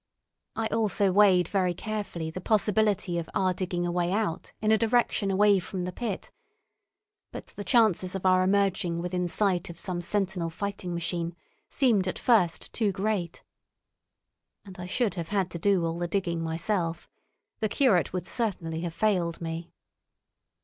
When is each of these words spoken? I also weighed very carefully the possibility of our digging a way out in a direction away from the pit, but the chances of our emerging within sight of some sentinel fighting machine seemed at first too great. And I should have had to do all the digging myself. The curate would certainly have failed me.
I 0.55 0.65
also 0.69 1.11
weighed 1.11 1.47
very 1.47 1.75
carefully 1.75 2.31
the 2.31 2.41
possibility 2.41 3.19
of 3.19 3.29
our 3.35 3.53
digging 3.53 3.85
a 3.85 3.91
way 3.91 4.11
out 4.11 4.51
in 4.59 4.71
a 4.71 4.77
direction 4.79 5.29
away 5.29 5.59
from 5.59 5.83
the 5.85 5.91
pit, 5.91 6.31
but 7.31 7.45
the 7.55 7.63
chances 7.63 8.15
of 8.15 8.25
our 8.25 8.41
emerging 8.41 8.97
within 8.99 9.27
sight 9.27 9.69
of 9.69 9.79
some 9.79 10.01
sentinel 10.01 10.49
fighting 10.49 10.95
machine 10.95 11.35
seemed 11.69 12.07
at 12.07 12.17
first 12.17 12.73
too 12.73 12.91
great. 12.91 13.43
And 14.65 14.79
I 14.79 14.87
should 14.87 15.13
have 15.13 15.27
had 15.27 15.51
to 15.51 15.59
do 15.59 15.85
all 15.85 15.99
the 15.99 16.07
digging 16.07 16.41
myself. 16.43 17.07
The 17.59 17.69
curate 17.69 18.11
would 18.11 18.25
certainly 18.25 18.81
have 18.81 18.95
failed 18.95 19.39
me. 19.39 19.71